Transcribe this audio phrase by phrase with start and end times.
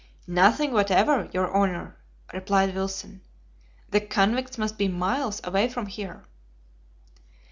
[0.25, 1.95] "Nothing whatever, your honor,"
[2.33, 3.21] replied Wilson.
[3.91, 6.25] "The convicts must be miles away from here."